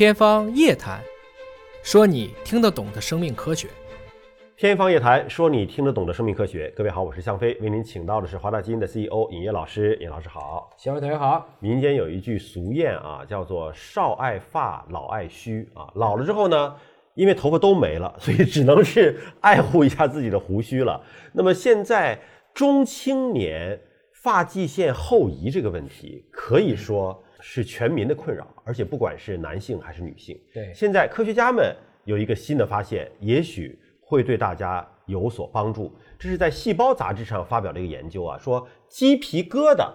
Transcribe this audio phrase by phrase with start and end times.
[0.00, 0.98] 天方夜谭，
[1.82, 3.68] 说你听得懂的生命科学。
[4.56, 6.72] 天方夜谭，说你听得懂的生命科学。
[6.74, 9.94] 各位好，我是向飞，为您请到的是华大基因的 CEO 尹烨老师。
[10.00, 10.70] 尹老师好。
[10.78, 11.46] 小伟同学好。
[11.58, 15.92] 民间有一句俗谚啊，叫做“少爱发，老爱须”啊。
[15.96, 16.74] 老了之后呢，
[17.12, 20.98] 因为头发都没了，所以只能是爱护一下自己的胡须了。
[21.34, 22.18] 那么现在
[22.54, 23.78] 中青年
[24.14, 30.38] 发际线后移这个问题，可以说是全民的困扰，而且不管是男性还是女性。
[30.52, 31.74] 对，现在科学家们
[32.04, 35.92] 有一个新的发现，也许会对大家有所帮助。
[36.18, 39.90] 这是在《细胞》杂志上发表的一个研究啊，说鸡皮疙瘩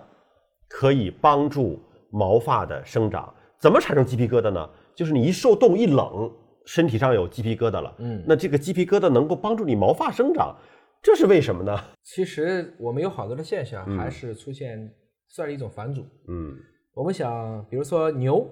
[0.67, 1.79] 可以帮助
[2.09, 3.34] 毛发的生长。
[3.59, 4.70] 怎么产生鸡皮疙瘩呢？
[4.95, 6.31] 就是你一受冻一冷，
[6.65, 7.93] 身体上有鸡皮疙瘩了。
[7.99, 10.55] 嗯，那这个鸡皮疙瘩能够帮助你毛发生长，
[11.01, 11.77] 这是为什么呢？
[12.03, 14.89] 其实我们有好多的现象还是出现
[15.27, 16.01] 算是一种反祖。
[16.27, 16.55] 嗯，
[16.95, 18.48] 我们想，比如说牛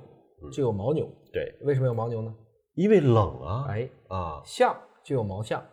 [0.52, 2.36] 就有牦牛，对，为什么有牦牛呢？
[2.76, 3.66] 因为冷啊。
[3.70, 5.64] 哎，啊，象就有毛象，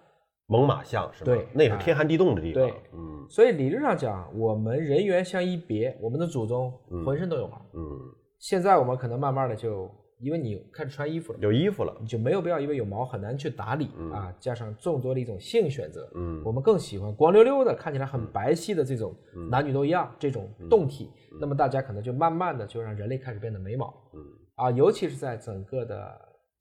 [0.47, 1.33] 猛犸象是吧？
[1.33, 2.63] 对那是天寒地冻的地方。
[2.63, 6.73] 对嗯所以理论上讲，我们人猿相一别，我们的祖宗
[7.05, 7.61] 浑身都有毛。
[7.75, 7.81] 嗯，
[8.39, 9.91] 现在我们可能慢慢的就，
[10.21, 11.97] 因为你开始穿衣服了，有衣服了。
[12.01, 19.15] 你就没有必要因为有毛很难去打理、啊，加上众多的一种性选择，嗯我们更喜欢光溜溜的，看起来很白皙的这种
[19.51, 24.21] 男女都一样这种动体，那么大家可能就慢慢的就让人类开始变得没毛，嗯
[24.57, 25.97] 啊，尤其是在整个的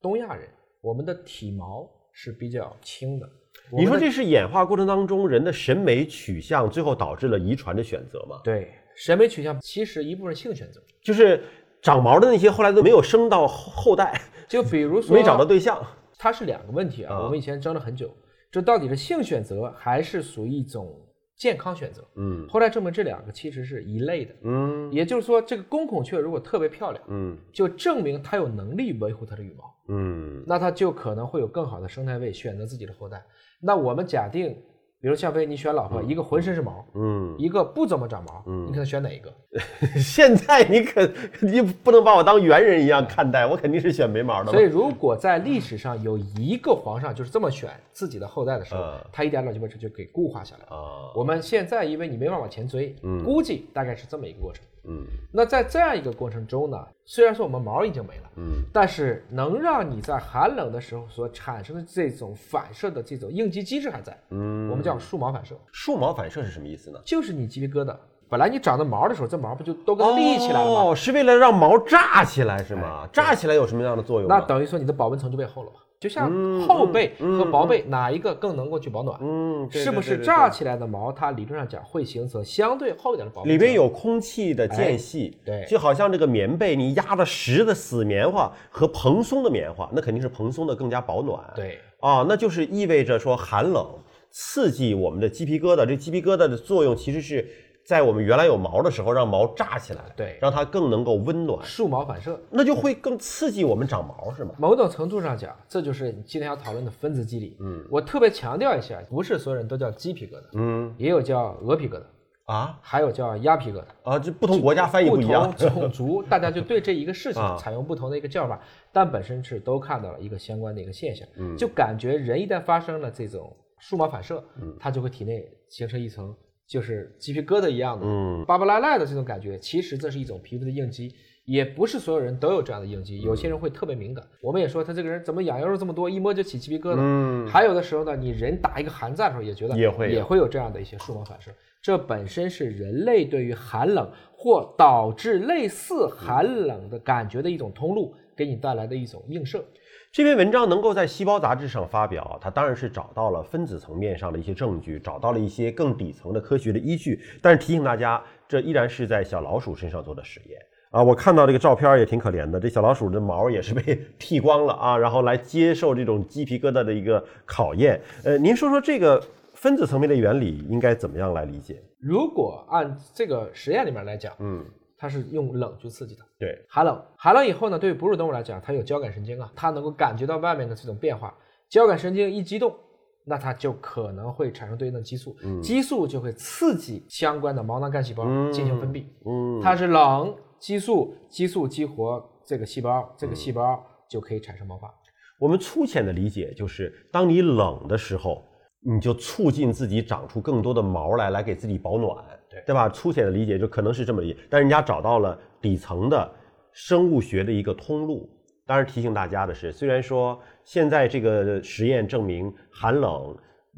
[0.01, 0.47] 东亚人，
[0.81, 3.29] 我们的体毛是比较轻的。
[3.71, 8.39] 你说这是演化过程当中人的审美取向，最后导致了遗传的选择吗？
[8.43, 11.43] 对审美取向其实一部分性选择，就是
[11.81, 15.81] 长毛的那些后来都没有生到后后代，就比如说 没找到对象。
[16.17, 18.09] 它是两个问题啊，啊我们以前争了很久，
[18.51, 20.93] 这到底是性选择还是属于一种
[21.37, 22.05] 健康选择？
[22.17, 33.23] 嗯后来证明这两个其实是一类的，嗯也就是说，这个公孔雀如果特别漂亮，嗯就证明它有能力维护它的羽毛，嗯那它就可能会有更好的生态位选择自己的后代。
[33.61, 34.57] 那我们假定，
[35.01, 39.33] 比如向飞，你选老婆，一个浑身是毛，嗯，一个不怎么长毛，你可能选哪一个？
[39.99, 44.51] 现在你可你不能把我当猿人一样看待，我肯定是选没毛的。
[44.51, 50.75] 所以，如果在历史上有一个皇上就是这么选自己的后代的时候嗯，他一点点就把这就给固化下来了。
[50.75, 52.93] 啊，我们现在因为你没办法往前追，
[53.23, 54.63] 估计大概是这么一个过程。
[54.85, 55.05] 嗯。
[55.31, 58.63] 那在这样一个过程中呢，虽然说我们毛已经没了，嗯。
[58.73, 66.99] 但是能让你在寒冷的时候所产生的这种反射的这种应激机制还在，嗯，我们叫竖毛反射，竖毛反射是什么意思呢？
[67.05, 67.95] 就是你鸡皮疙瘩，
[68.29, 70.81] 本来你长的毛的时候，这毛不就都跟立起来了吗？
[70.91, 73.09] 哦，是为了让毛炸起来是吗哎？
[73.11, 74.29] 炸起来有什么样的作用？
[74.29, 75.77] 那等于说你的保温层就变厚了吧？
[75.99, 76.31] 就像
[76.61, 79.19] 厚被和薄被哪一个更能够去保暖？
[79.21, 83.53] 嗯，对是不是炸起来的毛，它理论上讲会形成相对厚一点的保温层？
[83.53, 91.43] 里边有空气的间隙，哎对就好像这个棉被，你压的实的死棉花和蓬松的棉花，那肯定是蓬松的更加保暖。
[91.53, 93.85] 对啊，那就是意味着说寒冷
[94.31, 97.45] 刺激我们的鸡皮疙瘩，这鸡皮疙瘩的作用其实是
[97.89, 102.39] 在我们原来有毛的时候让毛炸起来，对让它更能够温暖，竖毛反射。
[102.51, 104.53] 那就会更刺激我们长毛，是吗？
[104.59, 107.57] 某种程度上讲，这就是你今天要讨论的分子机理。
[107.59, 112.03] 嗯，我特别强调一下，不是所有人都叫鸡皮疙瘩，嗯也有叫鹅皮疙瘩，
[112.45, 113.85] 啊还有叫鸭皮疙瘩。
[114.03, 115.57] 啊，这不同国家翻译不一样不。
[115.57, 118.61] 同种族，大家就对这一个事情 啊采用不同的一个叫法，
[118.93, 124.43] 但本身是都看到了一个相关的一个现象，嗯就感觉人一旦发生了这种树毛反射，
[124.79, 126.31] 它就会体内形成一层
[126.69, 131.11] 就是鸡皮疙瘩一样的，嗯巴巴赖赖的这种感觉，其实这是一种皮肤的应激。
[131.45, 134.23] 也不是所有人都有这样的应激，有些人会特别敏感。
[134.39, 136.97] 我们也说他这个人怎么痒痒肉这么多，一摸就起鸡皮疙瘩。
[136.99, 141.49] 嗯还有的时候呢，你人打一个寒战的时候，也觉得也会有也会有这样的一些树毛反射。
[141.81, 149.65] 这本身是人类对于寒冷或导致类似寒冷的感觉的一种通路，给你带来的一种映射。
[150.11, 157.21] 这篇文章能够在《细胞》杂志上发表，它当然是找到了分子层面上的一些证据，找到了一些更底层的科学的依据。
[157.43, 160.59] 但是提醒大家，这依然是在小老鼠身上做的实验
[160.89, 161.03] 啊！
[161.03, 168.01] 我看到这个照片也挺可怜的，这小老鼠的毛也是被 剃光了啊，然后来接受这种鸡皮疙瘩的一个考验。
[168.23, 169.23] 呃，您说说这个
[169.53, 171.79] 分子层面的原理应该怎么样来理解？
[171.99, 174.65] 如果按这个实验里面来讲，嗯，
[174.99, 181.33] 它是用冷去刺激的，对，寒冷，寒冷以后呢，对于哺乳动物来讲，它有交感神经啊，它能够感觉到外面的这种变化，
[181.69, 182.75] 交感神经一激动，
[183.23, 194.93] 那它就可能会产生对应的激素，激素就会刺激相关的毛囊干细胞进行分泌，嗯，它是冷激素，激素激活这个细胞，这个细胞就可以产生毛发。
[195.39, 198.43] 我们粗浅的理解就是，当你冷的时候，
[198.81, 202.25] 你就促进自己长出更多的毛来，来给自己保暖，
[202.65, 202.89] 对吧？
[202.89, 206.29] 粗浅的理解就可能是这么理解，但人家找到了底层的
[206.71, 208.29] 生物学的一个通路。
[208.65, 213.35] 当然提醒大家的是，虽然说现在这个实验证明寒冷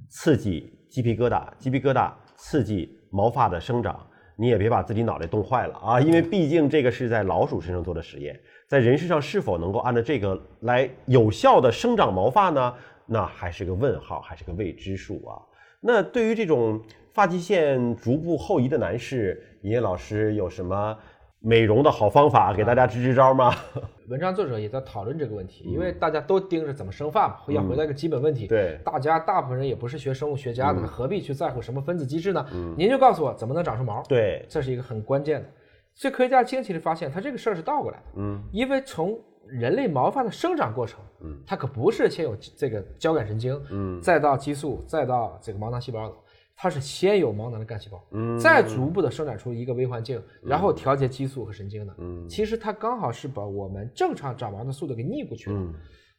[0.10, 6.02] 刺激鸡皮疙瘩，鸡皮疙瘩刺激毛发的生长，你也别把自己脑袋冻坏了啊！
[6.02, 8.38] 因为毕竟这个是在老鼠身上做的实验，
[8.68, 12.74] 在人身上是否能够按照这个来有效的生长毛发呢？
[13.06, 15.40] 那还是个问号，还是个未知数啊！
[15.80, 16.82] 那对于这种
[17.14, 20.98] 发际线逐步后移的男士，尹烨老师有什么
[21.40, 23.54] 美容的好方法给大家支支招吗？
[24.08, 28.48] 文章作者也在讨论这个问题，因为大家都盯着怎么生发嘛，要回答一个基本问题。
[28.48, 32.46] 对大家大部分人也不是学生物学家的，何必去在乎什么分子机制呢？
[32.78, 34.02] 您就告诉我怎么能长出毛？
[34.04, 35.50] 对，这是一个很关键的。
[35.94, 38.04] 所以科学家惊奇地发现，他这个事儿是倒过来的。
[38.16, 46.16] 嗯，因为从人类毛发的生长过程，嗯，它可不是先有这个交感神经，嗯再到激素，再到这个毛囊细胞的，
[46.56, 51.96] 它是先有毛囊的干细胞，嗯再逐步的生产出一个微环境，然后调节激素和神经的。
[51.98, 55.56] 嗯其实它刚好是把我们正常长毛的速度给逆过去了。
[55.58, 55.74] 嗯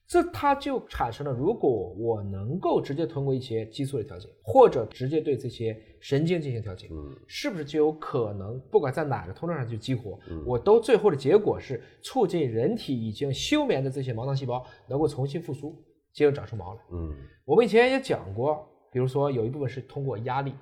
[0.04, 15.82] 这它就产生了，如果我能够直接通过一些激素的调节，或者直接对这些神经进行调节，嗯是不是就有可能，不管在哪个通道上去激活，嗯我都最后的结果是促进人体已经休眠的这些毛囊细胞能够重新复苏，
[16.12, 16.80] 接着长出毛来。
[16.92, 17.14] 嗯
[17.46, 20.54] 我们以前也讲过，比如说有一部分是通过压力，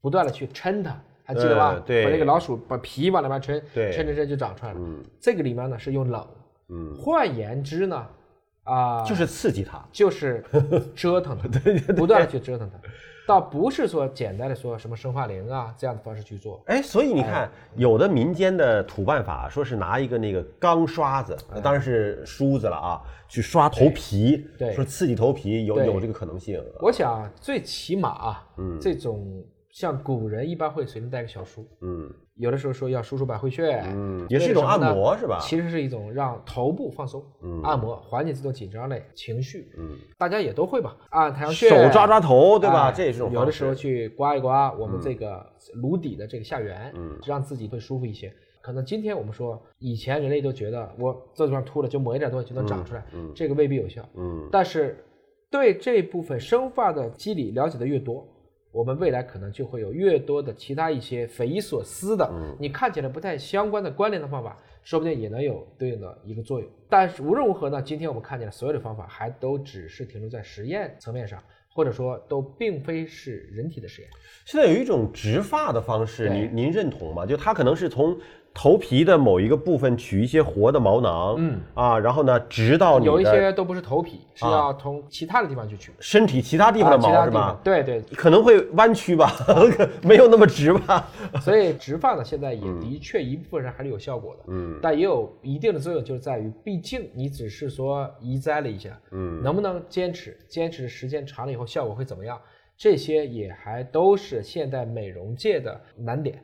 [0.00, 1.74] 不断的去撑它，还记得吧？
[2.04, 4.78] 把那个老鼠把皮往那边抻，对抻抻抻就长出来了。
[4.80, 6.26] 嗯这个里面呢是用冷，
[6.68, 8.06] 嗯，换言之呢，
[8.64, 9.84] 啊、就是刺激它。
[9.90, 10.44] 就是
[10.94, 11.48] 折腾它，
[11.94, 12.88] 不断的去折腾它，
[13.26, 16.62] 倒不是说简单的说什么生化灵啊这样的方式去做。
[16.66, 26.62] 哎，所以你看，有的民间的土办法，说是拿一个那个钢刷子，那当然是梳子了啊，去刷头皮，对说刺激头皮有有这个可能性。
[26.80, 35.38] 我想最起码啊，嗯这种像古人一般会随身带个小梳，嗯有的时候说要舒舒百会穴，嗯，也是一种按摩是吧？
[35.40, 39.72] 其实是一种让头部放松，嗯按摩缓解这种紧张类情绪。
[39.78, 42.88] 嗯，大家也都会吧，按太阳穴，手抓抓头，对吧？
[42.88, 45.44] 哎这也是种有的时候去刮一刮我们这个
[45.74, 48.32] 颅底的这个下缘，嗯让自己会舒服一些。
[48.62, 54.06] 可能今天我们说，以前人类都觉得我这地方秃了，就抹一点东西就能长出来，嗯嗯这个未必有效。
[54.14, 55.02] 嗯但是
[55.50, 58.26] 对这部分生发的机理了解的越多，
[58.76, 66.68] 我们未来可能就会有越多的其他一些匪夷所思的，嗯你看起来不太相关的关联的方法，说不定也能有对应的一个作用。
[66.86, 71.42] 但是无论如何呢，今天我们看见的所有的方法还都只是停留在实验层面上，
[71.72, 74.10] 或者说都并非是人体的实验。
[74.44, 77.24] 现在有一种植发的方式，您您认同吗？
[77.24, 78.14] 就它可能是从
[78.58, 85.92] 头皮的某一个部分取一些活的毛囊，嗯啊，然后呢直到你有一些都不是头皮，是啊要从其他的地方去取。
[86.00, 87.60] 身体其他地方的毛是吧？
[87.62, 89.30] 对对，可能会弯曲吧，
[90.02, 91.06] 没有那么直吧？
[91.42, 102.40] 所以植发呢，现在也的确一部分人还是有效果的，嗯但也有一定的作用，就是在于，毕竟你只是说移栽了一下，嗯能不能坚持，坚持时间长了以后效果会怎么样，
[102.74, 106.42] 这些也还都是现代美容界的难点。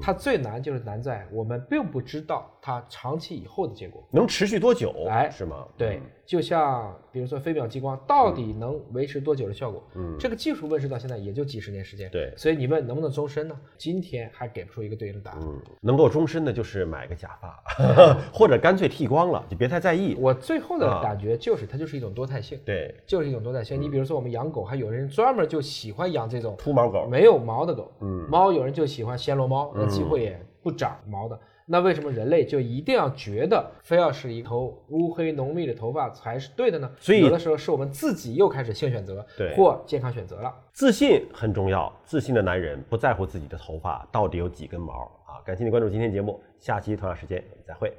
[0.00, 4.02] 它最难就是难在我们并不知道它长期以后的结果。
[4.10, 4.92] 能持续多久？
[5.08, 5.66] 哎是吗？
[5.76, 9.82] 对，就像比如说飞秒激光到底能维持多久的效果？
[9.96, 12.08] 嗯这个技术问世到现在也就几十年时间。
[12.10, 13.56] 对所以你问能不能终身呢？
[13.76, 15.40] 今天还给不出一个对应的答案。
[15.42, 17.62] 嗯，能够终身的就是买个假发，
[18.32, 20.16] 或者干脆剃光了，就别太在意。
[20.18, 23.80] 我最后的啊感觉就是它就是一种多态性，对，就是一种多态性。
[23.80, 31.38] 你比如说我们养狗，还有人专门就喜欢养这种秃毛狗，没有毛的狗，嗯猫有人就喜欢暹罗猫，那机会也不长毛的。
[31.64, 36.90] 那为什么人类就一定要觉得非要是一头乌黑浓密的头发才是对的呢？
[36.98, 40.52] 所以有的时候是我们自己又开始性选择，对或健康选择了。
[40.72, 45.40] 自信很重要，自信的男人不在乎自己的头发到底有几根毛啊！
[45.44, 47.96] 感谢你关注今天节目，下期同样时间我们再会。